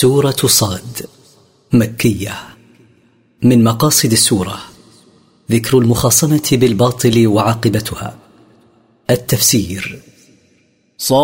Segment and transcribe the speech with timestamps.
[0.00, 1.06] سورة صاد
[1.72, 2.34] مكية.
[3.42, 4.58] من مقاصد السورة
[5.50, 8.18] ذكر المخاصمة بالباطل وعاقبتها.
[9.10, 10.02] التفسير
[10.98, 11.18] صاد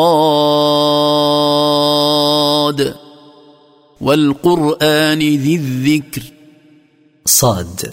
[4.01, 6.23] والقرآن ذي الذكر.
[7.27, 7.93] صاد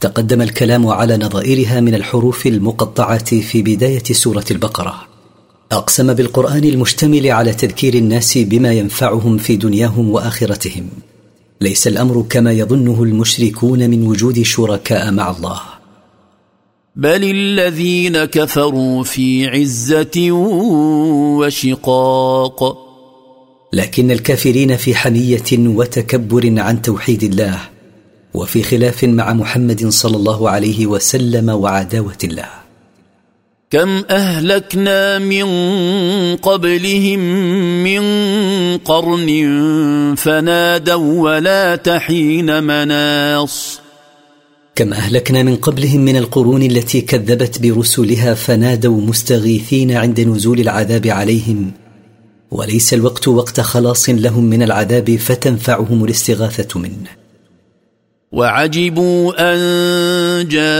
[0.00, 5.09] تقدم الكلام على نظائرها من الحروف المقطعة في بداية سورة البقرة.
[5.72, 10.88] أقسم بالقرآن المشتمل على تذكير الناس بما ينفعهم في دنياهم وآخرتهم.
[11.60, 15.60] ليس الأمر كما يظنه المشركون من وجود شركاء مع الله.
[16.96, 20.30] بل الذين كفروا في عزة
[21.38, 22.76] وشقاق.
[23.72, 27.58] لكن الكافرين في حمية وتكبر عن توحيد الله
[28.34, 32.59] وفي خلاف مع محمد صلى الله عليه وسلم وعداوة الله.
[33.72, 35.46] كم أهلكنا من
[36.36, 37.18] قبلهم
[37.84, 38.02] من
[38.78, 39.28] قرن
[40.16, 43.80] فنادوا ولا تحين مناص.
[44.74, 51.72] كم أهلكنا من قبلهم من القرون التي كذبت برسلها فنادوا مستغيثين عند نزول العذاب عليهم.
[52.50, 57.19] وليس الوقت وقت خلاص لهم من العذاب فتنفعهم الاستغاثة منه.
[58.32, 59.58] وعجبوا أن
[60.48, 60.70] جاءهم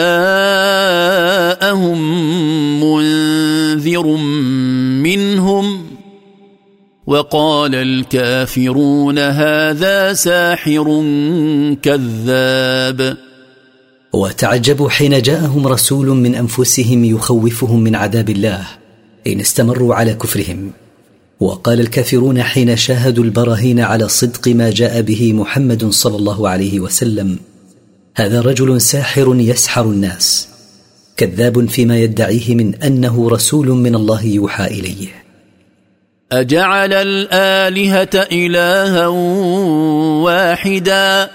[2.84, 4.06] منذر
[5.02, 5.86] منهم
[7.06, 11.04] وقال الكافرون هذا ساحر
[11.82, 13.16] كذاب.
[14.12, 18.66] وتعجبوا حين جاءهم رسول من أنفسهم يخوفهم من عذاب الله
[19.26, 20.72] إن استمروا على كفرهم.
[21.40, 27.38] وقال الكافرون حين شاهدوا البراهين على صدق ما جاء به محمد صلى الله عليه وسلم
[28.16, 30.48] هذا رجل ساحر يسحر الناس
[31.16, 35.08] كذاب فيما يدعيه من أنه رسول من الله يوحى إليه.
[36.32, 39.06] أجعل الآلهة إلها
[40.26, 41.30] واحدا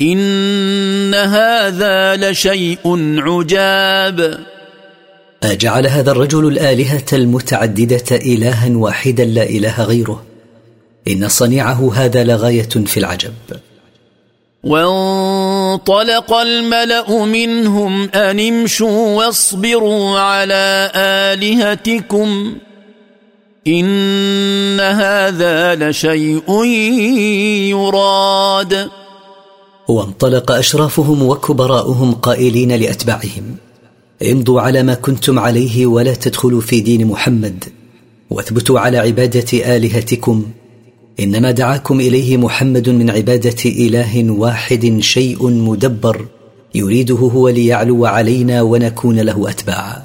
[0.00, 2.80] إن هذا لشيء
[3.18, 4.38] عجاب.
[5.44, 10.24] أجعل هذا الرجل الآلهة المتعددة إلها واحدا لا إله غيره.
[11.08, 13.32] إن صنيعه هذا لغاية في العجب.
[14.64, 22.56] وانطلق الملأ منهم أن امشوا واصبروا على آلهتكم.
[23.66, 26.64] إن هذا لشيء
[27.70, 28.88] يراد.
[29.88, 33.56] وانطلق أشرافهم وكبراؤهم قائلين لأتباعهم.
[34.22, 37.64] امضوا على ما كنتم عليه ولا تدخلوا في دين محمد
[38.30, 40.46] واثبتوا على عبادة آلهتكم.
[41.20, 46.26] إنما دعاكم إليه محمد من عبادة إله واحد شيء مدبر
[46.74, 50.02] يريده هو ليعلو علينا ونكون له اتباعا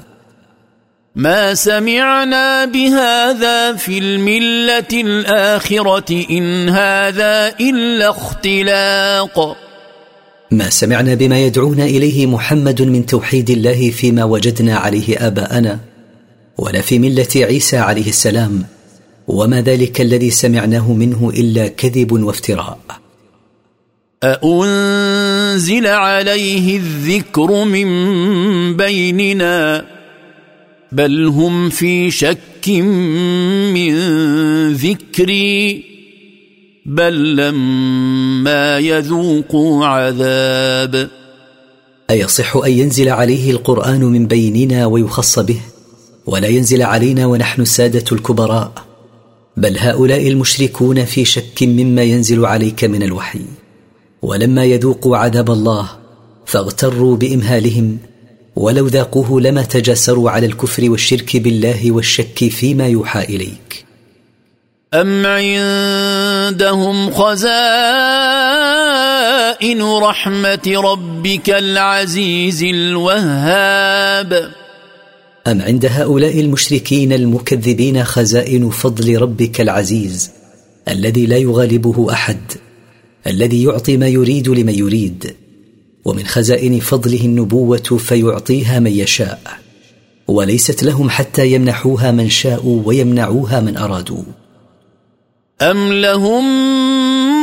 [1.14, 9.56] ما سمعنا بهذا في الملة الآخرة إن هذا إلا اختلاق.
[10.50, 15.80] ما سمعنا بما يدعونا إليه محمد من توحيد الله فيما وجدنا عليه آباءنا
[16.58, 18.64] ولا في ملة عيسى عليه السلام
[19.28, 22.78] وما ذلك الذي سمعناه منه إلا كذب وافتراء.
[24.24, 27.88] أأنزل عليه الذكر من
[28.76, 29.86] بيننا
[30.92, 32.68] بل هم في شك
[33.74, 33.92] من
[34.72, 35.89] ذكري.
[36.90, 41.10] بل لما يذوقوا عذاب.
[42.10, 45.60] أيصح أن ينزل عليه القرآن من بيننا ويخص به؟
[46.26, 48.72] ولا ينزل علينا ونحن السادة الكبراء.
[49.56, 53.40] بل هؤلاء المشركون في شك مما ينزل عليك من الوحي.
[54.22, 55.90] ولما يذوقوا عذاب الله
[56.46, 57.98] فاغتروا بإمهالهم.
[58.56, 63.90] ولو ذاقوه لما تجاسروا على الكفر والشرك بالله والشك فيما يوحى إليك.
[64.94, 65.26] أم
[66.50, 67.42] عندهم خزائن
[69.82, 74.50] رحمة ربك العزيز الوهاب.
[75.46, 80.30] أم عند هؤلاء المشركين المكذبين خزائن فضل ربك العزيز
[80.88, 82.40] الذي لا يغالبه أحد
[83.26, 85.36] الذي يعطي ما يريد لمن يريد
[86.04, 89.40] ومن خزائن فضله النبوة فيعطيها من يشاء
[90.28, 94.22] وليست لهم حتى يمنحوها من شاءوا ويمنعوها من أرادوا.
[95.62, 96.44] ام لهم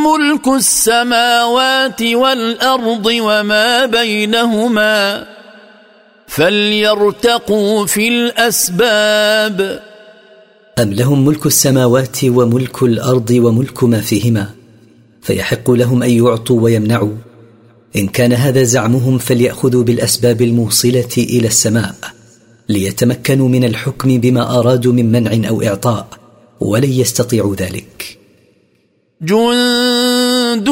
[0.04, 5.28] ملك السماوات والارض وما بينهما
[6.28, 9.80] فليرتقوا في الاسباب
[10.80, 14.50] ام لهم ملك السماوات وملك الأرض وملك ما فيهما
[15.22, 17.16] فيحق لهم ان يعطوا ويمنعوا
[17.96, 21.96] ان كان هذا زعمهم فلياخذوا بالاسباب الموصله إلى السماء
[22.70, 26.27] ليتمكنوا من الحكم بما ارادوا من منع أو اعطاء
[26.60, 28.18] ولن يستطيعوا ذلك.
[29.22, 30.70] جند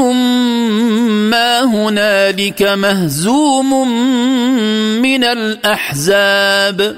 [1.31, 3.91] ما هنالك مهزوم
[5.01, 6.95] من الاحزاب.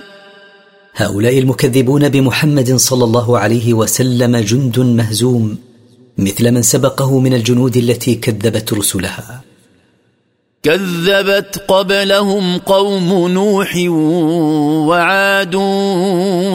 [0.95, 5.57] هؤلاء المكذبون بمحمد صلى الله عليه وسلم جند مهزوم
[6.17, 9.41] مثل من سبقه من الجنود التي كذبت رسلها.
[10.63, 13.77] كذبت قبلهم قوم نوح
[14.87, 15.55] وعاد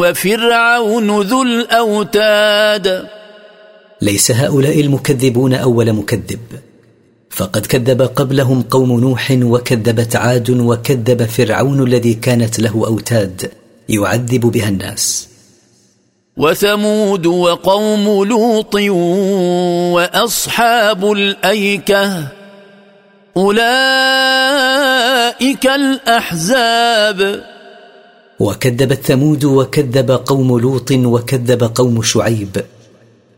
[0.01, 3.09] وفرعون ذو الأوتاد.
[4.03, 6.41] ليس هؤلاء المكذبون أول مكذب.
[7.31, 13.51] فقد كذب قبلهم قوم نوح وكذبت عاد وكذب فرعون الذي كانت له أوتاد
[13.89, 15.29] يعذب بها الناس.
[16.37, 18.75] وثمود وقوم لوط
[19.95, 22.42] وأصحاب الأيكة
[23.37, 23.67] أولئك
[25.67, 27.45] الأحزاب.
[28.39, 32.65] وكذبت ثمود وكذب قوم لوط وكذب قوم شعيب.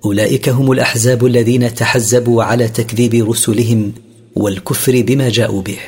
[0.05, 3.93] أولئك هم الأحزاب الذين تحزبوا على تكذيب رسلهم
[4.37, 5.79] والكفر بما جاءوا به.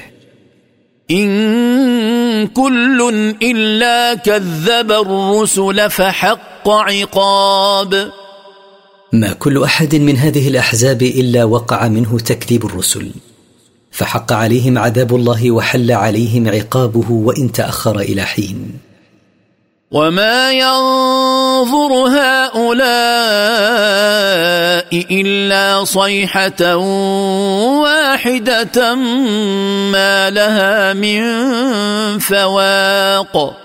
[1.11, 8.11] إن كل إلا كذب الرسل فحق عقاب.
[9.13, 13.11] ما كل أحد من هذه الأحزاب إلا وقع منه تكذيب الرسل.
[13.97, 18.79] فحق عليهم عذاب الله وحل عليهم عقابه وإن تأخر إلى حين.
[19.91, 22.97] وما ينظر هؤلاء
[25.21, 26.77] إلا صيحة
[27.83, 28.95] واحدة
[29.93, 31.23] ما لها من
[32.19, 33.57] فواق.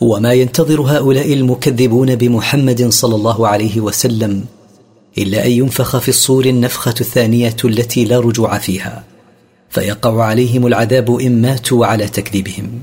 [0.00, 4.44] وما ينتظر هؤلاء المكذبون بمحمد صلى الله عليه وسلم
[5.18, 9.15] إلا أن ينفخ في الصور النفخة الثانية التي لا رجوع فيها.
[9.76, 12.82] فيقع عليهم العذاب إن ماتوا على تكذيبهم.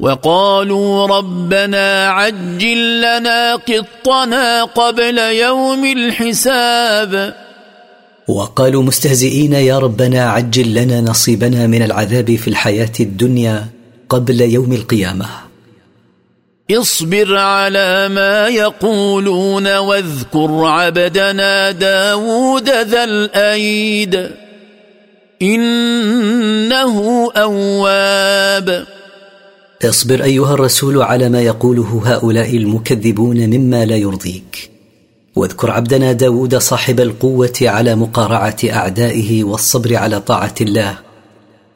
[0.00, 7.34] وقالوا ربنا عجل لنا قطنا قبل يوم الحساب.
[8.28, 13.66] وقالوا مستهزئين يا ربنا عجل لنا نصيبنا من العذاب في الحياة الدنيا
[14.08, 15.26] قبل يوم القيامة.
[16.70, 24.43] اصبر على ما يقولون واذكر عبدنا داود ذا الأيد.
[25.44, 28.86] إنه أواب.
[29.84, 34.70] اصبر أيها الرسول على ما يقوله هؤلاء المكذبون مما لا يرضيك.
[35.36, 40.98] واذكر عبدنا داود صاحب القوة على مقارعة أعدائه والصبر على طاعة الله.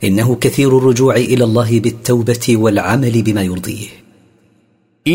[0.04, 4.07] إنه كثير الرجوع إلى الله بالتوبة والعمل بما يرضيه.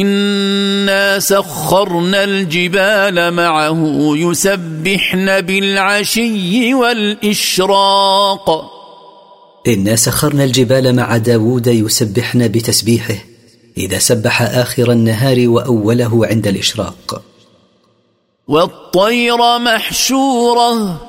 [0.01, 8.71] انا سخرنا الجبال معه يسبحن بالعشي والاشراق.
[9.67, 13.15] إنا سخرنا الجبال مع داود يسبحن بتسبيحه
[13.77, 17.21] إذا سبح آخر النهار وأوله عند الإشراق.
[18.47, 21.01] والطير محشورة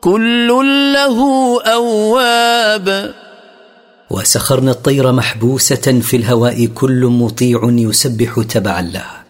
[0.00, 0.48] كل
[0.92, 1.18] له
[1.62, 3.14] أواب.
[4.10, 9.20] وسخرنا الطير محبوسة في الهواء كل مطيع يسبح تبعا له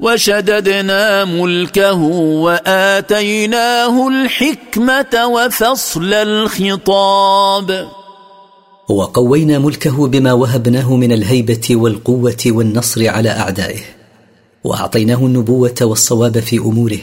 [0.00, 2.02] وشددنا ملكه
[2.44, 7.88] وآتيناه الحكمة وفصل الخطاب.
[8.88, 13.80] وقوينا ملكه بما وهبناه من الهيبة والقوة والنصر على أعدائه.
[14.64, 17.00] وأعطيناه النبوة والصواب في أموره.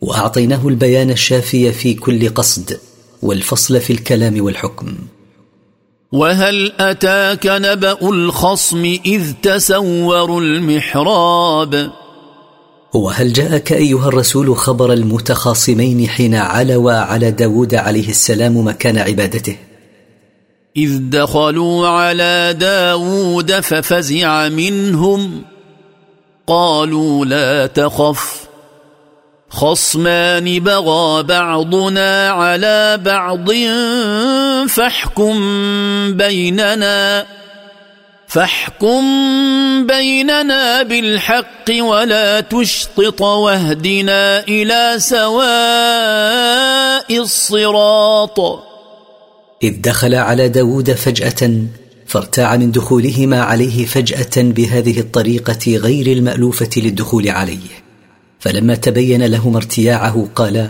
[0.00, 2.78] وأعطيناه البيان الشافي في كل قصد
[3.22, 4.94] والفصل في الكلام والحكم.
[6.12, 11.90] وهل أتاك نبأ الخصم إذ تسوروا المحراب؟
[12.94, 19.56] وهل جاءك أيها الرسول خبر المتخاصمين حين علوا على داود عليه السلام مكان عبادته؟
[20.76, 25.42] إذ دخلوا على داود ففزع منهم
[26.46, 28.51] قالوا لا تخف.
[29.52, 33.50] خصمان بغى بعضنا على بعض
[34.68, 35.36] فاحكم
[36.16, 37.26] بيننا
[38.28, 39.02] فاحكم
[39.86, 45.42] بيننا بالحق ولا تشطط واهدنا إلى سواء
[47.20, 48.40] الصراط.
[49.62, 51.50] إذ دخل على داود فجأة
[52.06, 57.81] فارتاع من دخولهما عليه فجأة بهذه الطريقة غير المألوفة للدخول عليه.
[58.42, 60.68] فلما تبين لهما ارتياعه قالا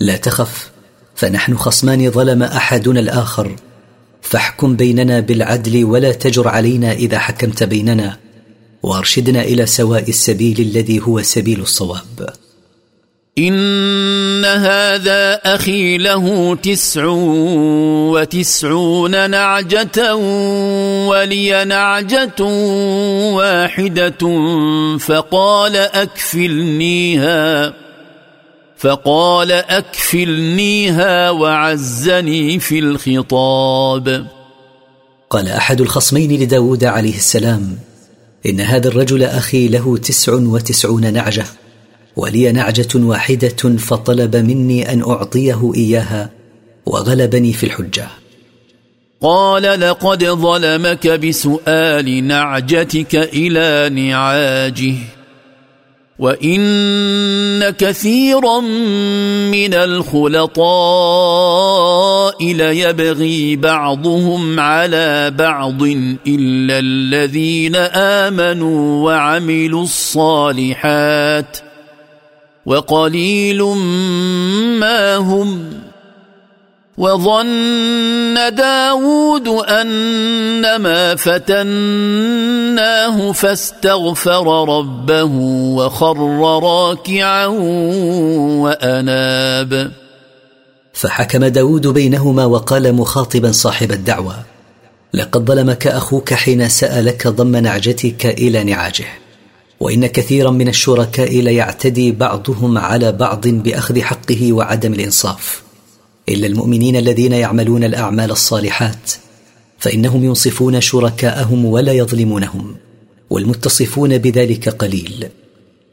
[0.00, 0.70] لا تخف
[1.14, 3.56] فنحن خصمان ظلم أحدنا الآخر.
[4.22, 8.16] فاحكم بيننا بالعدل ولا تجر علينا إذا حكمت بيننا.
[8.82, 12.32] وأرشدنا إلى سواء السبيل الذي هو سبيل الصواب.
[13.38, 17.06] إن هذا أخي له تسع
[18.14, 20.14] وتسعون نعجة
[21.06, 22.44] ولي نعجة
[23.34, 24.18] واحدة
[24.98, 27.74] فقال أكفلنيها
[28.76, 34.26] فقال أكفلنيها وعزني في الخطاب.
[35.30, 37.78] قال أحد الخصمين لداود عليه السلام
[38.46, 41.44] إن هذا الرجل أخي له تسع وتسعون نعجة.
[42.16, 46.30] ولي نعجة واحدة فطلب مني أن أعطيه إياها
[46.86, 48.06] وغلبني في الحجة.
[49.22, 54.94] قال لقد ظلمك بسؤال نعجتك إلى نعاجه
[56.18, 58.60] وإن كثيرا
[59.50, 60.64] من الخلطاء
[62.52, 65.82] ليبغي بعضهم على بعض
[66.26, 71.73] إلا الذين آمنوا وعملوا الصالحات.
[72.66, 73.62] وقليل
[74.80, 75.72] ما هم
[76.98, 82.22] وظن داود أنما فتناه
[83.32, 85.34] فاستغفر ربه
[85.74, 86.18] وخر
[86.62, 87.46] راكعا
[88.62, 89.92] وأناب.
[90.92, 94.34] فحكم داود بينهما وقال مخاطبا صاحب الدعوة
[95.14, 99.23] لقد ظلمك أخوك حين سألك ضم نعجتك إلى نعاجه.
[99.84, 105.62] وإن كثيرا من الشركاء ليعتدي بعضهم على بعض بأخذ حقه وعدم الإنصاف.
[106.28, 109.12] إلا المؤمنين الذين يعملون الأعمال الصالحات
[109.78, 112.76] فإنهم ينصفون شركاءهم ولا يظلمونهم
[113.30, 115.28] والمتصفون بذلك قليل.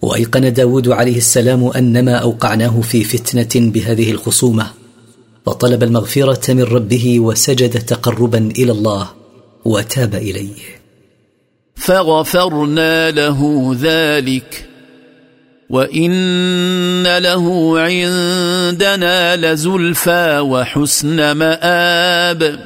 [0.01, 4.67] وأيقن داود عليه السلام أنما أوقعناه في فتنة بهذه الخصومة
[5.45, 9.09] فطلب المغفرة من ربه وسجد تقربا إلى الله
[9.65, 10.80] وتاب إليه.
[11.81, 14.69] فغفرنا له ذلك.
[15.69, 22.59] وإن له عندنا لزلفى وحسن مآب.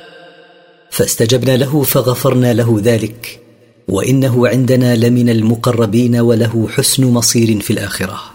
[0.89, 3.39] فاستجبنا له فغفرنا له ذلك.
[3.87, 8.34] وإنه عندنا لمن المقربين وله حسن مصير في الآخرة.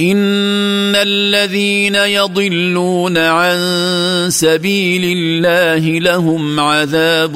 [0.00, 3.58] إن الذين يضلون عن
[4.30, 7.34] سبيل الله لهم عذاب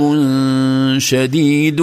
[0.99, 1.81] شديد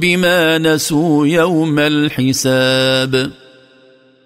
[0.00, 3.30] بما نسوا يوم الحساب.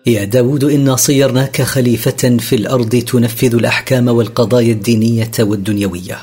[0.07, 6.19] يا داود إنا صيرناك خليفة في الأرض تنفذ الأحكام والقضايا الدينية والدنيوية.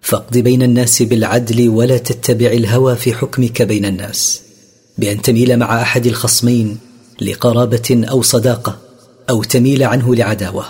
[0.00, 4.42] فاقض بين الناس بالعدل ولا تتبع الهوى في حكمك بين الناس.
[4.98, 6.78] بأن تميل مع أحد الخصمين
[7.20, 8.78] لقرابة أو صداقة
[9.30, 10.64] أو تميل عنه لعداوة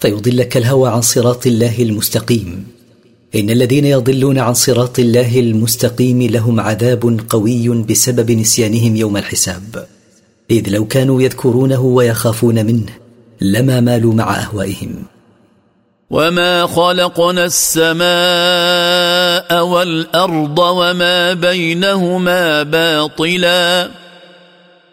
[0.00, 2.66] فيضلك الهوى عن صراط الله المستقيم.
[3.34, 9.86] إن الذين يضلون عن صراط الله المستقيم لهم عذاب قوي بسبب نسيانهم يوم الحساب.
[10.50, 12.92] إذ لو كانوا يذكرونه ويخافون منه
[13.40, 15.04] لما مالوا مع أهوائهم.
[16.10, 17.98] وما خلقنا السماء
[19.66, 23.90] والأرض وما بينهما باطلا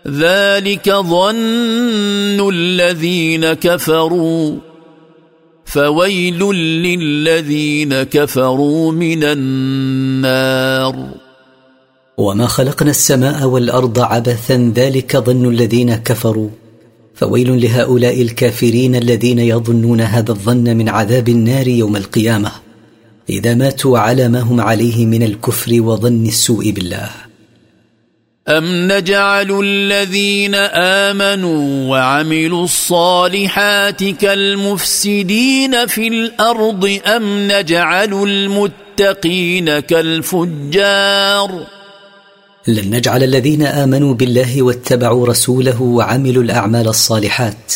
[0.07, 4.55] ذلك ظن الذين كفروا.
[5.65, 11.09] فويل للذين كفروا من النار.
[12.17, 16.49] وما خلقنا السماء والأرض عبثا ذلك ظن الذين كفروا.
[17.13, 22.51] فويل لهؤلاء الكافرين الذين يظنون هذا الظن من عذاب النار يوم القيامة.
[23.29, 27.09] إذا ماتوا على ما هم عليه من الكفر وظن السوء بالله.
[28.47, 30.55] أم نجعل الذين
[31.05, 41.65] آمنوا وعملوا الصالحات كالمفسدين في الأرض أم نجعل المتقين كالفجار
[42.67, 47.73] لن نجعل الذين امنوا بالله واتبعوا رسوله وعملوا الاعمال الصالحات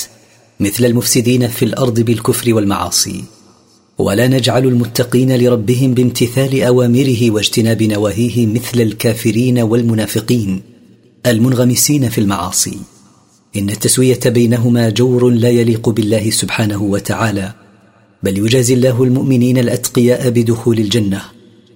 [0.59, 3.38] مثل المفسدين في الأرض بالكفر والمعاصي.
[3.99, 10.61] ولا نجعل المتقين لربهم بامتثال أوامره واجتناب نواهيه مثل الكافرين والمنافقين
[11.25, 12.77] المنغمسين في المعاصي.
[13.55, 17.53] إن التسوية بينهما جور لا يليق بالله سبحانه وتعالى
[18.23, 21.21] بل يجازي الله المؤمنين الأتقياء بدخول الجنة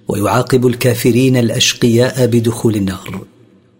[0.08, 3.24] ويعاقب الكافرين الأشقياء بدخول النار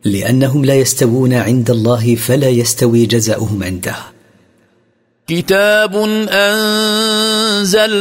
[0.04, 4.13] لأنهم لا يستوون عند الله فلا يستوي جزاؤهم عنده.
[5.28, 5.96] كتاب
[7.50, 7.92] أنزلناه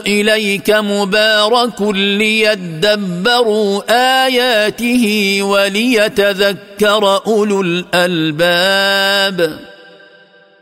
[0.00, 3.82] إليك مبارك ليدبروا
[4.26, 9.58] آياته وليتذكر أولو الألباب.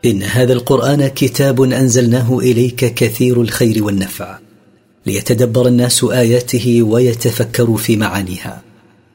[0.05, 4.37] إن هذا القرآن كتاب أنزلناه إليك كثير الخير والنفع.
[5.05, 8.61] ليتدبر الناس آياته ويتفكروا في معانيها.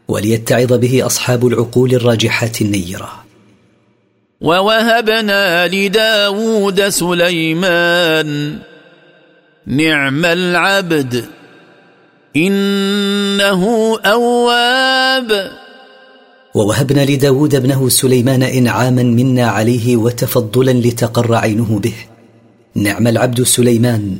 [0.08, 3.25] وليتعظ به أصحاب العقول الراجحات النيرة.
[4.40, 8.58] ووهبنا لداود سليمان
[9.66, 11.24] نعم العبد
[12.36, 15.50] إنه أواب.
[16.54, 21.94] ووهبنا لداود ابنه سليمان إنعاما منا عليه وتفضلا لتقر عينه به.
[22.74, 24.16] نعم العبد سليمان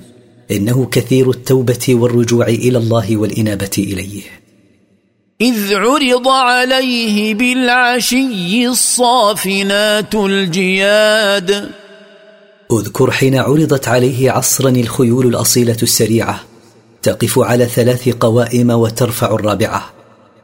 [0.50, 4.22] إنه كثير التوبة والرجوع إلى الله والإنابة إليه.
[5.40, 11.70] إذ عرض عليه بالعشي الصافنات الجياد.
[12.72, 16.40] اذكر حين عرضت عليه عصرا الخيول الأصيلة السريعة
[17.02, 19.90] تقف على ثلاث قوائم وترفع الرابعة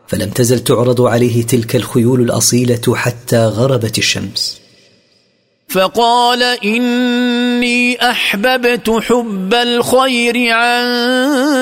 [0.06, 4.62] فلم تزل تعرض عليه تلك الخيول الأصيلة حتى غربت الشمس.
[5.72, 10.84] فقال إني أحببت حب الخير عن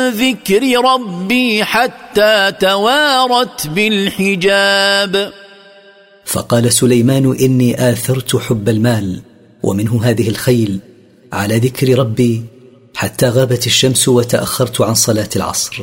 [0.08, 5.32] ذكر ربي حتى توارت بالحجاب.
[6.24, 9.22] فقال سليمان إني آثرت حب المال
[9.62, 10.78] ومنه هذه الخيل
[11.32, 12.44] على ذكر ربي
[12.94, 15.82] حتى غابت الشمس وتأخرت عن صلاة العصر.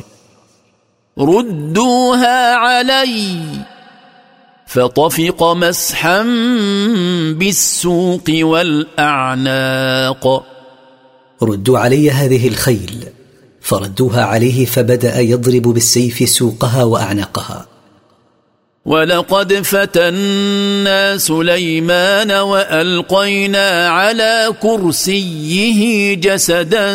[1.18, 3.38] ردوها علي.
[4.68, 6.22] فطفق مسحا
[7.32, 10.24] بالسوق والأعناق.
[11.42, 13.04] ردوا علي هذه الخيل.
[13.60, 17.66] فردوها عليه فبدأ يضرب بالسيف سوقها وأعناقها.
[18.84, 26.94] ولقد فتنا سليمان وألقينا على كرسيه جسدا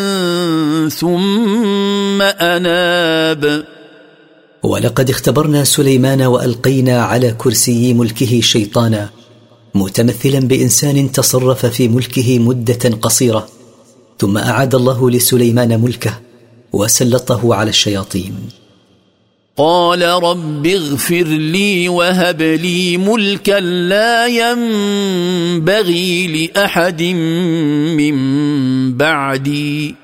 [0.89, 3.65] ثم أناب.
[4.63, 9.09] ولقد اختبرنا سليمان وألقينا على كرسي ملكه شيطانا
[9.75, 13.47] متمثلا بإنسان تصرف في ملكه مدة قصيرة
[14.19, 16.19] ثم أعاد الله لسليمان ملكه
[16.73, 18.35] وسلطه على الشياطين.
[19.57, 27.03] قال رب اغفر لي وهب لي ملكا لا ينبغي لأحد
[27.99, 28.17] من
[28.97, 29.95] بعدي.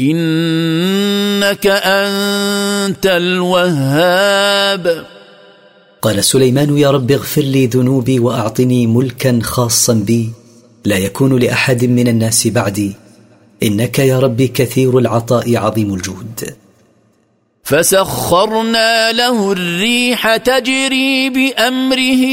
[0.00, 5.06] إنك أنت الوهاب.
[6.02, 10.32] قال سليمان يا رب اغفر لي ذنوبي وأعطني ملكا خاصا بي.
[10.84, 12.94] لا يكون لأحد من الناس بعدي.
[13.62, 16.54] إنك يا رب كثير العطاء عظيم الجود.
[17.64, 22.24] فسخرنا له الريح تجري بأمره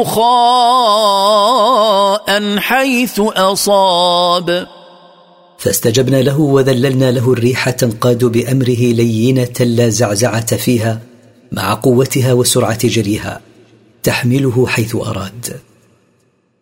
[0.00, 4.66] رخاء حيث أصاب.
[5.60, 11.00] فاستجبنا له وذللنا له الريح تنقاد بأمره لينة لا زعزعة فيها
[11.52, 13.40] مع قوتها وسرعة جريها
[14.02, 15.56] تحمله حيث أراد.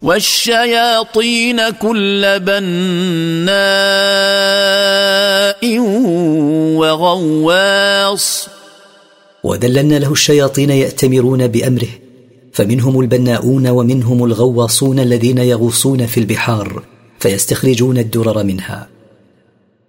[0.02, 3.48] والشياطين كل بناء
[6.78, 8.48] وغواص.
[9.44, 11.88] وذللنا له الشياطين يأتمرون بأمره
[12.52, 16.82] فمنهم البناؤون ومنهم الغواصون الذين يغوصون في البحار.
[17.18, 18.88] فيستخرجون الدرر منها.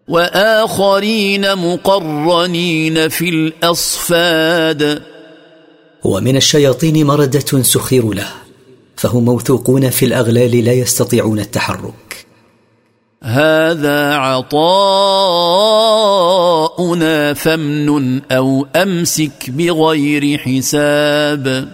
[0.08, 5.02] وآخرين مقرنين في الأصفاد.
[6.04, 8.28] ومن الشياطين مردة سخر له
[8.96, 12.26] فهم موثوقون في الأغلال لا يستطيعون التحرك.
[13.24, 14.94] هذا عطاؤنا
[17.34, 21.74] فامنن أو أمسك بغير حساب.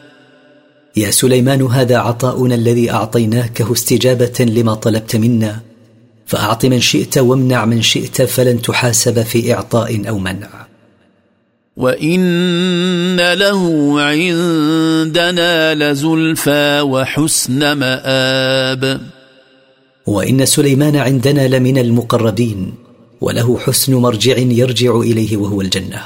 [0.98, 5.62] يا سليمان هذا عطاؤنا الذي اعطيناكه استجابة لما طلبت منا.
[6.26, 10.68] فأعط من شئت وامنع من شئت فلن تحاسب في إعطاء أو منع.
[11.78, 19.02] وإن له عندنا لزلفى وحسن مآب.
[20.06, 22.74] وإن سليمان عندنا لمن المقربين
[23.22, 26.02] وله حسن مرجع يرجع إليه وهو الجنة.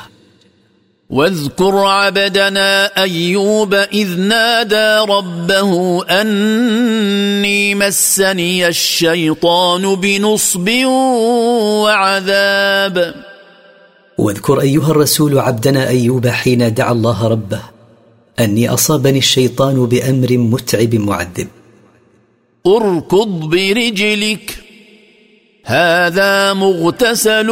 [1.10, 10.70] واذكر عبدنا أيوب إذ نادى ربه أني مسني الشيطان بنصب
[11.84, 13.16] وعذاب.
[14.18, 17.62] واذكر أيها الرسول عبدنا أيوب حين دعا الله ربه
[18.40, 21.48] أني أصابني الشيطان بأمر متعب معذب.
[22.68, 24.64] اركض برجلك.
[25.70, 27.48] هذا مغتسل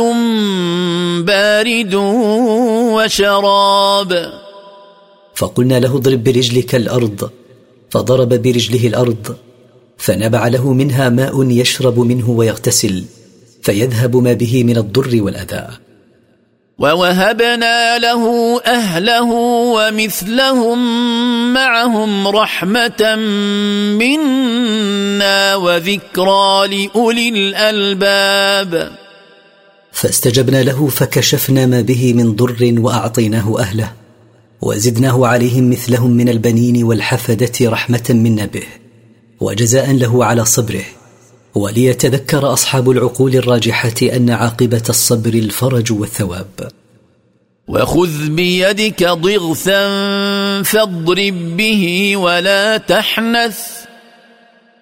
[1.21, 1.93] بارد
[2.93, 4.33] وشراب.
[5.35, 7.29] فقلنا له اضرب برجلك الأرض
[7.89, 9.35] فضرب برجله الأرض
[9.97, 13.05] فنبع له منها ماء يشرب منه ويغتسل
[13.61, 15.86] فيذهب ما به من الضر والأذى.
[16.79, 18.23] ووهبنا له
[18.65, 19.31] اهله
[19.75, 20.79] ومثلهم
[21.53, 23.15] معهم رحمه
[23.99, 28.91] منا وذكرى لاولي الالباب.
[29.91, 33.93] فاستجبنا له فكشفنا ما به من ضر وأعطيناه أهله
[34.61, 38.67] وزدناه عليهم مثلهم من البنين والحفدة رحمة منا به
[39.39, 40.96] وجزاء له على صبره.
[41.57, 46.71] وليتذكر أصحاب العقول الراجحة أن عاقبة الصبر الفرج والثواب.
[47.67, 49.89] وخذ بيدك ضغثا
[50.63, 53.59] فاضرب به ولا تحنث.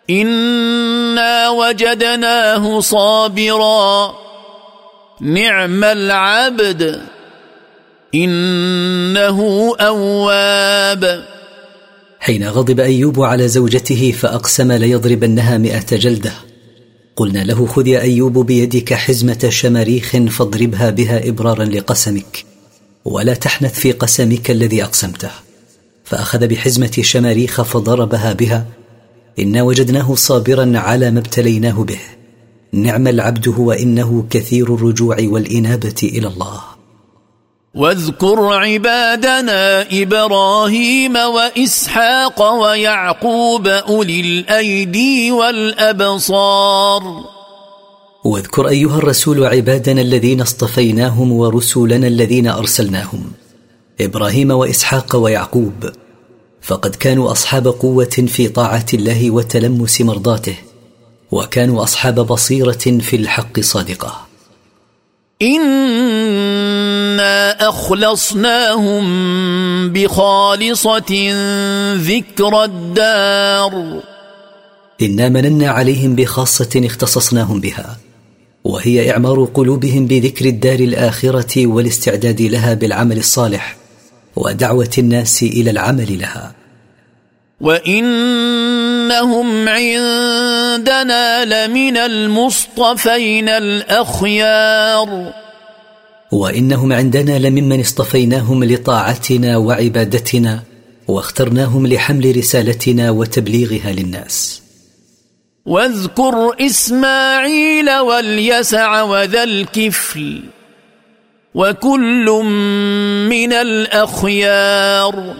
[0.09, 4.15] إنا وجدناه صابرا.
[5.21, 7.01] نعم العبد.
[8.15, 11.25] إنه أواب.
[12.19, 16.31] حين غضب أيوب على زوجته فأقسم ليضربنها مائه جلدة.
[17.15, 22.45] قلنا له خذ يا أيوب بيدك حزمة شماريخ فاضربها بها إبرارا لقسمك
[23.05, 25.31] ولا تحنث في قسمك الذي أقسمته.
[26.03, 28.65] فأخذ بحزمة شماريخ فضربها بها
[29.39, 31.99] إنا وجدناه صابرا على ما ابتليناه به.
[32.71, 36.74] نعم العبد هو إنه كثير الرجوع والإنابة إلى الله.
[37.75, 47.03] واذكر عبادنا إبراهيم وإسحاق ويعقوب أولي الأيدي والأبصار.
[48.23, 53.31] واذكر أيها الرسول عبادنا الذين اصطفيناهم ورسلنا الذين أرسلناهم
[54.01, 55.73] إبراهيم وإسحاق ويعقوب.
[56.61, 60.55] فقد كانوا أصحاب قوة في طاعة الله وتلمس مرضاته
[61.31, 64.34] وكانوا أصحاب بصيرة في الحق صادقة.
[65.41, 67.25] انا
[67.69, 69.03] اخلصناهم
[69.93, 71.33] بخالصه
[71.93, 74.01] ذكر الدار.
[75.01, 77.97] انا مننا عليهم بخاصه اختصصناهم بها
[78.63, 83.77] وهي اعمار قلوبهم بذكر الدار الاخره والاستعداد لها بالعمل الصالح
[84.35, 86.64] ودعوه الناس إلى العمل لها.
[87.61, 95.33] وانهم عندنا لمن المصطفين الاخيار
[96.31, 100.63] وانهم عندنا لممن اصطفيناهم لطاعتنا وعبادتنا
[101.07, 104.61] واخترناهم لحمل رسالتنا وتبليغها للناس
[105.65, 110.41] واذكر اسماعيل واليسع وذا الكفل
[111.55, 112.25] وكل
[113.29, 115.35] من الاخيار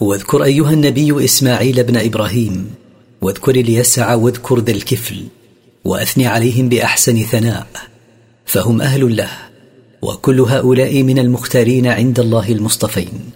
[0.00, 2.74] واذكر أيها النبي إسماعيل بن إبراهيم
[3.20, 5.24] واذكر اليسع واذكر ذا الكفل
[5.84, 7.66] وأثني عليهم بأحسن ثناء
[8.44, 9.30] فهم أهل له
[10.02, 13.30] وكل هؤلاء من المختارين عند الله المصطفين.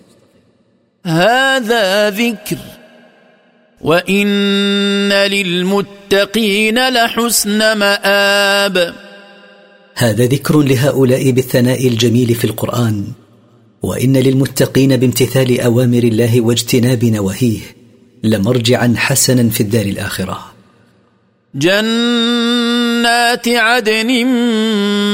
[1.07, 2.59] هذا ذكر
[3.81, 8.95] وإن للمتقين لحسن مآب.
[9.95, 13.05] هذا ذكر لهؤلاء بالثناء الجميل في القرآن
[13.83, 17.61] وإن للمتقين بامتثال أوامر الله واجتناب نواهيه
[18.23, 20.53] لمرجعا حسنا في الدار الآخرة.
[21.55, 24.27] جنات عدن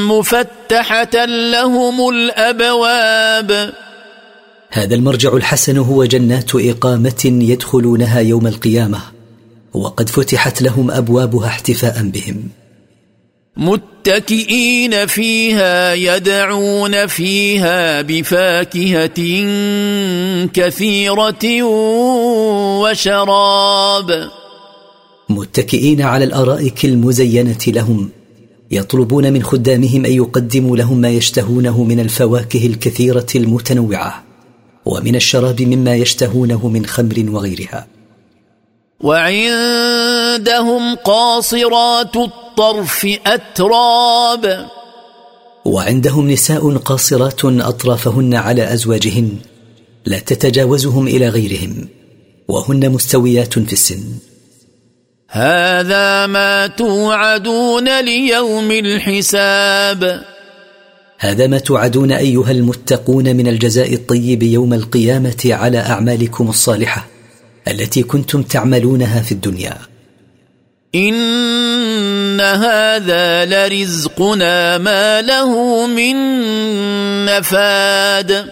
[0.07, 3.72] مفتحة لهم الأبواب.
[4.70, 9.00] هذا المرجع الحسن هو جنات إقامة يدخلونها يوم القيامة
[9.74, 12.48] وقد فتحت لهم أبوابها احتفاء بهم.
[13.57, 19.21] متكئين فيها يدعون فيها بفاكهة
[20.47, 21.62] كثيرة
[22.83, 24.31] وشراب.
[25.29, 28.11] متكئين على الأرائك المزينة لهم
[28.71, 34.25] يطلبون من خدامهم أن يقدموا لهم ما يشتهونه من الفواكه الكثيرة المتنوعة
[34.85, 37.95] ومن الشراب مما يشتهونه من خمر وغيرها.
[39.00, 44.66] وعندهم قاصرات الطرف أتراب.
[45.64, 49.37] وعندهم نساء قاصرات أطرافهن على أزواجهن
[50.06, 51.88] لا تتجاوزهم إلى غيرهم
[52.48, 54.04] وهن مستويات في السن.
[55.28, 60.24] هذا ما توعدون ليوم الحساب.
[61.18, 67.15] هذا ما توعدون أيها المتقون من الجزاء الطيب يوم القيامة على أعمالكم الصالحة.
[67.68, 69.79] التي كنتم تعملونها في الدنيا.
[70.94, 76.16] إن هذا لرزقنا ما له من
[77.24, 78.50] نفاد.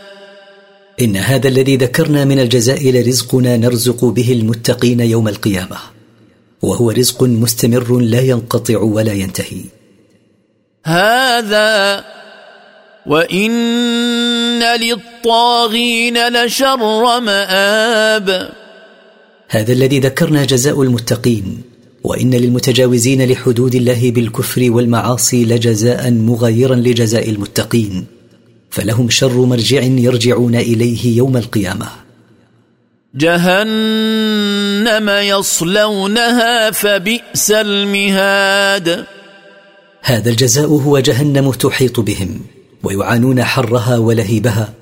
[1.02, 5.76] إن هذا الذي ذكرنا من الجزاء لرزقنا نرزق به المتقين يوم القيامة.
[6.62, 9.64] وهو رزق مستمر لا ينقطع ولا ينتهي.
[10.86, 12.04] هذا
[13.06, 18.63] وإن للطاغين لشر مآب.
[19.54, 21.62] هذا الذي ذكرنا جزاء المتقين
[22.04, 28.06] وإن للمتجاوزين لحدود الله بالكفر والمعاصي لجزاء مغايرا لجزاء المتقين
[28.70, 31.88] فلهم شر مرجع يرجعون إليه يوم القيامة.
[33.14, 39.04] جهنم يصلونها فبئس المهاد.
[40.02, 42.40] هذا الجزاء هو جهنم تحيط بهم
[42.82, 44.72] ويعانون حرها ولهيبها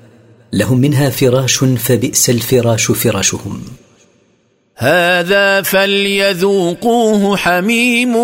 [0.53, 3.61] لهم منها فراش فبئس الفراش فراشهم.
[4.75, 8.15] هذا فليذوقوه حميم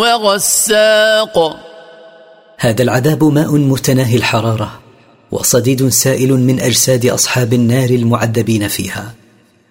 [0.00, 1.56] وغساق.
[2.58, 4.80] هذا العذاب ماء متناهي الحرارة
[5.30, 9.14] وصديد سائل من أجساد أصحاب النار المعذبين فيها.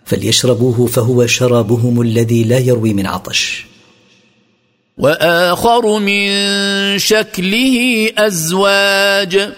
[0.05, 3.65] فليشربوه فهو شرابهم الذي لا يروي من عطش.
[4.97, 6.29] وآخر من
[6.97, 9.49] شكله أزواج.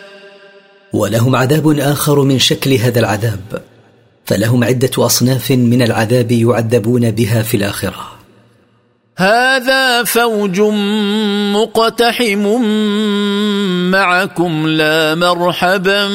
[0.94, 3.62] ولهم عذاب آخر من شكل هذا العذاب.
[4.30, 8.12] فلهم عدة أصناف من العذاب يعذبون بها في الآخرة.
[9.18, 10.62] هذا فوج
[11.54, 12.62] مقتحم
[13.92, 16.08] معكم لا مرحبا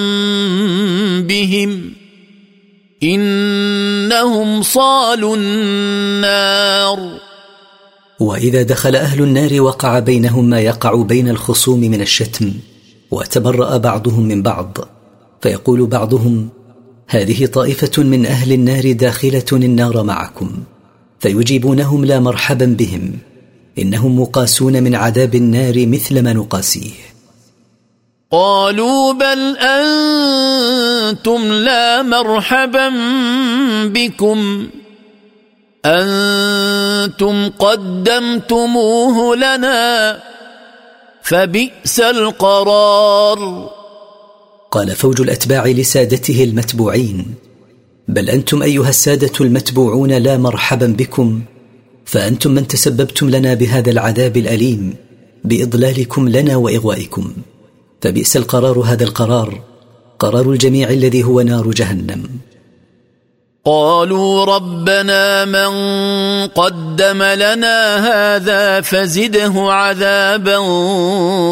[1.20, 1.92] بهم.
[3.02, 6.98] إنهم صالوا النار.
[8.20, 12.52] وإذا دخل أهل النار وقع بينهم ما يقع بين الخصوم من الشتم
[13.10, 14.78] وتبرأ بعضهم من بعض
[15.40, 16.48] فيقول بعضهم
[17.08, 20.50] هذه طائفة من أهل النار داخلة النار معكم
[21.18, 23.12] فيجيبونهم لا مرحبا بهم
[23.78, 27.14] إنهم مقاسون من عذاب النار مثل ما نقاسيه.
[28.30, 32.88] قالوا بل أنتم لا مرحبا
[33.84, 34.68] بكم
[35.84, 40.20] أنتم قدمتموه لنا
[41.22, 43.70] فبئس القرار.
[44.74, 47.24] قال فوج الأتباع لسادته المتبوعين.
[48.08, 51.42] بل أنتم أيها السادة المتبوعون لا مرحبا بكم
[52.04, 54.94] فأنتم من تسببتم لنا بهذا العذاب الأليم
[55.44, 57.32] بإضلالكم لنا وإغوائكم.
[58.02, 59.60] فبئس القرار هذا القرار
[60.18, 62.22] قرار الجميع الذي هو نار جهنم.
[63.66, 65.72] قالوا ربنا من
[66.46, 70.58] قدم لنا هذا فزده عذابا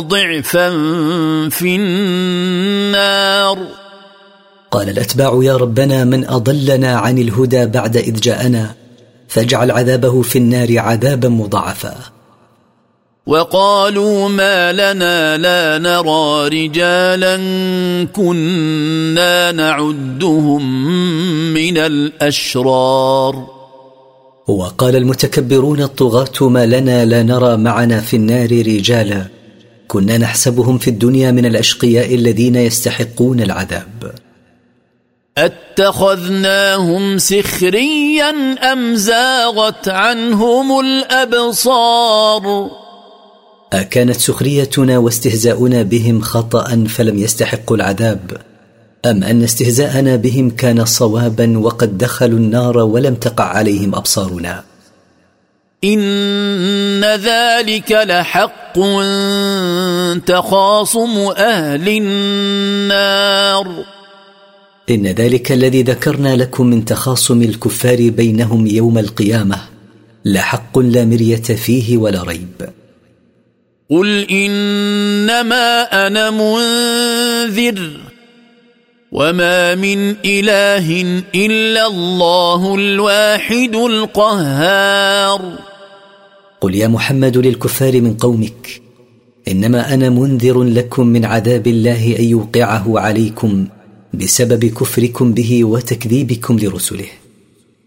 [0.01, 0.69] ضعفا
[1.49, 3.59] في النار.
[4.71, 8.75] قال الأتباع يا ربنا من أضلنا عن الهدى بعد إذ جاءنا
[9.29, 11.95] فاجعل عذابه في النار عذابا مضاعفا.
[13.27, 17.37] وقالوا ما لنا لا نرى رجالا
[18.13, 20.85] كنا نعدهم
[21.55, 23.47] من الأشرار.
[24.49, 29.27] وقال المتكبرون الطغاة ما لنا لا نرى معنا في النار رجالا
[29.89, 34.13] كنا نحسبهم في الدنيا من الأشقياء الذين يستحقون العذاب.
[35.39, 38.31] أتخذناهم سخريا
[38.73, 42.71] أم زاغت عنهم الأبصار؟
[43.73, 48.37] أكانت سخريتنا واستهزاؤنا بهم خطأ فلم يستحقوا العذاب؟
[49.07, 54.65] أم أن استهزاءنا بهم كان صوابا وقد دخلوا النار ولم تقع عليهم أبصارنا؟
[55.85, 58.79] إن ذلك لحق
[60.27, 63.67] تخاصم أهل النار.
[64.91, 69.57] إن ذلك الذي ذكرنا لكم من تخاصم الكفار بينهم يوم القيامة
[70.25, 72.82] لحق لا مرية فيه ولا ريب.
[73.93, 77.91] قل انما أنا منذر
[79.13, 85.59] وما من اله الا الله الواحد القهار
[86.61, 88.83] قل يا محمد للكفار من قومك
[89.49, 93.67] انما أنا منذر لكم من عذاب الله ان يوقعه عليكم
[94.15, 97.09] بسبب كفركم به وتكذيبكم لرسله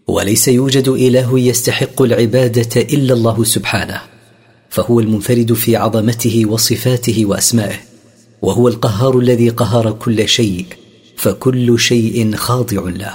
[0.06, 4.15] وليس يوجد اله يستحق العباده الا الله سبحانه
[4.76, 7.78] فهو المنفرد في عظمته وصفاته وأسمائه
[8.42, 10.66] وهو القهار الذي قهر كل شيء
[11.16, 13.14] فكل شيء خاضع له.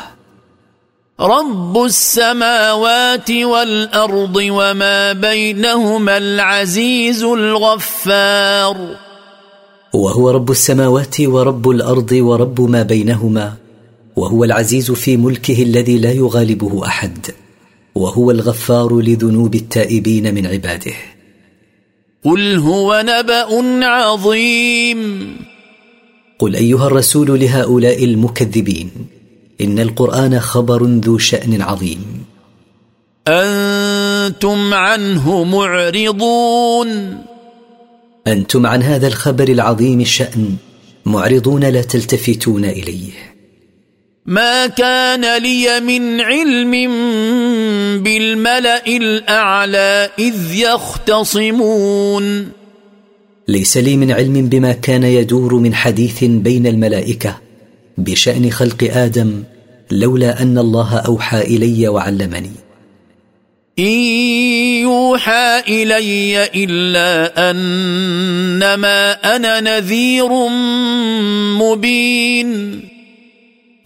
[1.19, 8.77] رب السماوات والأرض وما بينهما العزيز الغفار.
[9.93, 13.53] وهو رب السماوات ورب الأرض ورب ما بينهما
[14.15, 17.27] وهو العزيز في ملكه الذي لا يغالبه أحد
[17.95, 21.20] وهو الغفار لذنوب التائبين من عباده.
[22.23, 25.35] قل هو نبأ عظيم.
[26.39, 28.91] قل أيها الرسول لهؤلاء المكذبين
[29.61, 32.25] إن القرآن خبر ذو شأن عظيم.
[33.27, 37.17] أنتم عنه معرضون.
[38.27, 40.55] أنتم عن هذا الخبر العظيم الشأن
[41.05, 43.30] معرضون لا تلتفتون إليه.
[44.25, 46.71] ما كان لي من علم
[48.03, 52.49] بالملأ الأعلى إذ يختصمون.
[53.47, 57.37] ليس لي من علم بما كان يدور من حديث بين الملائكة
[57.97, 59.43] بشأن خلق آدم
[59.91, 62.51] لولا أن الله أوحى إلي وعلمني.
[63.79, 63.99] إن
[64.81, 70.29] يوحى إلي إلا أنما أنا نذير
[71.59, 72.90] مبين.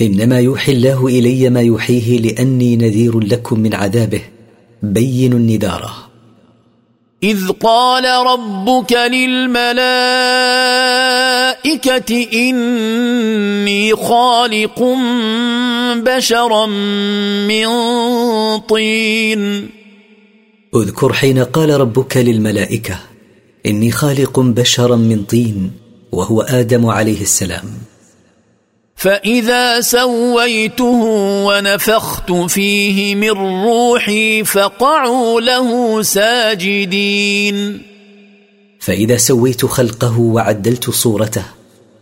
[0.01, 4.21] إنما يوحي الله إلي ما يوحيه لأني نذير لكم من عذابه.
[4.83, 5.95] بين النذاره
[7.23, 9.79] إذ قال ربك للملائكة
[12.33, 14.83] إني خالق
[15.95, 16.65] بشرا
[17.47, 17.67] من
[18.59, 19.69] طين.
[20.75, 22.99] أذكر حين قال ربك للملائكة
[23.65, 25.71] إني خالق بشرا من طين
[26.11, 27.65] وهو آدم عليه السلام.
[28.95, 31.01] فاذا سويته
[31.47, 33.31] ونفخت فيه من
[33.65, 37.81] روحي فقعوا له ساجدين
[38.79, 41.45] فاذا سويت خلقه وعدلت صورته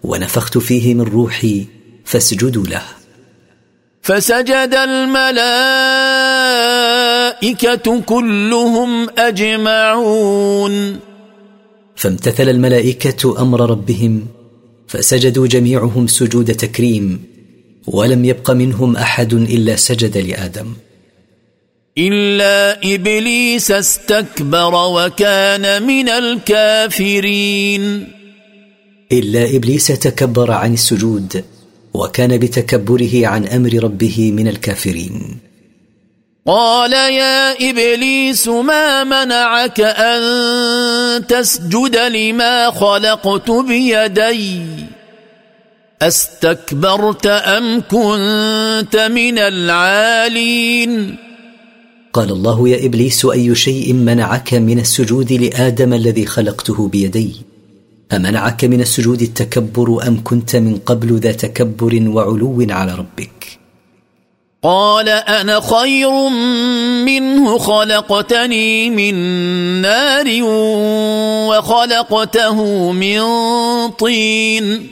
[0.04, 1.66] ونفخت فيه من روحي
[2.06, 2.82] فاسجدوا له.
[4.02, 5.52] فسجد الملائكه
[8.02, 11.00] كلهم اجمعون
[11.96, 14.26] فامتثل الملائكه أمر ربهم
[14.88, 17.24] فسجدوا جميعهم سجود تكريم
[17.88, 20.74] ولم يبق منهم أحد إلا سجد لآدم.
[21.98, 28.08] إلا إبليس استكبر وكان من الكافرين.
[29.12, 31.44] إلا إبليس تكبر عن السجود
[31.94, 35.38] وكان بتكبره عن أمر ربه من الكافرين.
[36.46, 44.62] قال يا إبليس ما منعك أن تسجد لما خلقت بيدي؟
[46.02, 51.16] أستكبرت أم كنت من العالين؟
[52.14, 57.36] قال الله يا إبليس أي شيء منعك من السجود لآدم الذي خلقته بيدي؟
[58.14, 63.63] أمنعك من السجود التكبر أم كنت من قبل ذا تكبر وعلو على ربك؟
[64.64, 66.30] قال أنا خير
[67.06, 69.16] منه خلقتني من
[69.82, 70.44] نار
[71.50, 73.22] وخلقته من
[73.90, 74.90] طين.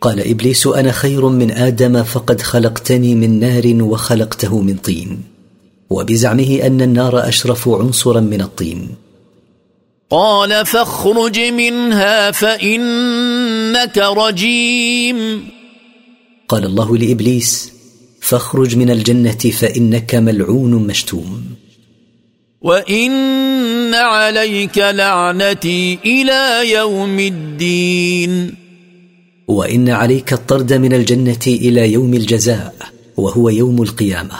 [0.00, 5.22] قال إبليس أنا خير من آدم فقد خلقتني من نار وخلقته من طين.
[5.90, 8.88] وبزعمه أن النار أشرف عنصرا من الطين.
[10.10, 15.48] قال فاخرج منها فإنك رجيم.
[16.48, 17.75] قال الله لإبليس
[18.26, 21.44] فاخرج من الجنة فإنك ملعون مشتوم.
[22.62, 28.54] وإن عليك لعنتي إلى يوم الدين.
[29.48, 32.74] وإن عليك الطرد من الجنة إلى يوم الجزاء
[33.16, 34.38] وهو يوم القيامة.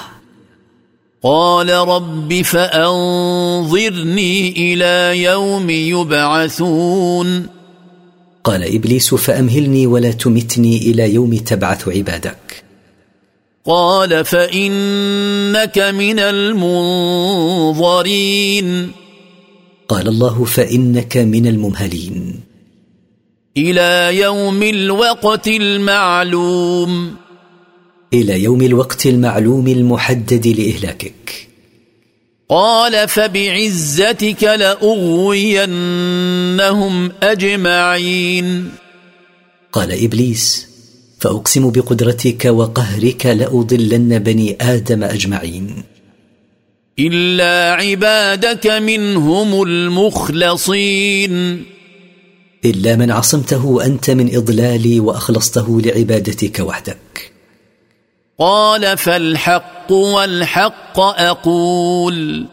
[1.22, 3.92] قال رب فأنظرني
[4.50, 7.46] إلى يوم يبعثون.
[8.44, 12.65] قال إبليس فأمهلني ولا تمتني إلى يوم تبعث عبادك.
[13.66, 18.90] قال فإنك من المنظرين.
[19.88, 22.40] قال الله فإنك من الممهلين.
[23.56, 27.16] إلى يوم الوقت المعلوم.
[28.12, 31.48] إلى يوم الوقت المعلوم المحدد لإهلاكك.
[32.48, 35.72] قال فبعزتك لأغوينهم
[37.22, 38.70] أجمعين.
[39.72, 40.75] قال إبليس
[41.18, 45.82] فأقسم بقدرتك وقهرك لأضلن بني آدم أجمعين.
[46.98, 51.64] إلا عبادك منهم المخلصين.
[52.64, 57.32] إلا من عصمته أنت من إضلالي وأخلصته لعبادتك وحدك.
[58.38, 62.46] قال فالحق والحق أقول.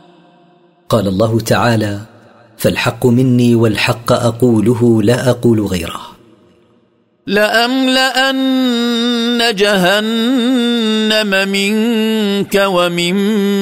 [0.89, 2.01] قال الله تعالى
[2.57, 6.12] فالحق مني والحق أقوله لا أقول غيره.
[7.27, 8.35] لأملأن
[9.55, 13.53] جهنم منك وممن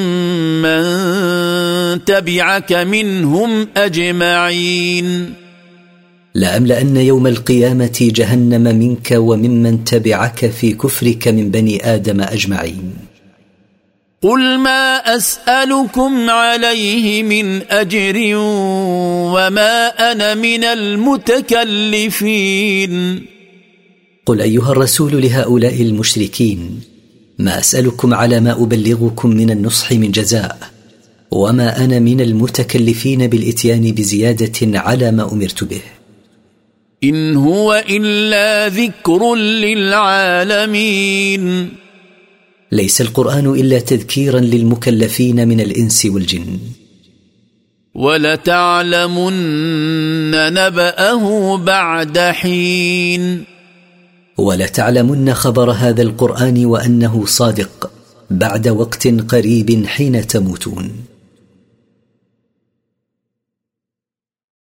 [0.62, 5.34] من تبعك منهم أجمعين.
[6.36, 12.94] لأملأن يوم القيامة جهنم منك وممن تبعك في كفرك من بني آدم أجمعين.
[14.22, 18.14] قل ما أسألكم عليه من أجر
[19.36, 21.92] وما أنا من المتكلفين.
[24.26, 26.82] قل أيها الرسول لهؤلاء المشركين
[27.40, 30.58] ما أسألكم على ما أبلغكم من النصح من جزاء
[31.32, 35.82] وما أنا من المتكلفين بالإتيان بزيادة على ما أمرت به.
[37.04, 40.90] إن هو إلا ذكر للعالمين.
[42.72, 46.60] ليس القرآن إلا تذكيرا للمكلفين من الإنس والجن.
[47.96, 49.34] ولتعلمن
[50.32, 53.52] نبأه بعد حين.
[54.42, 57.92] ولتعلمن خبر هذا القرآن وأنه صادق
[58.30, 61.11] بعد وقت قريب حين تموتون.